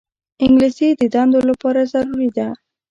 انګلیسي 0.45 0.87
د 0.99 1.01
دندو 1.13 1.39
لپاره 1.49 1.81
ضروري 1.93 2.29
ده 2.37 2.47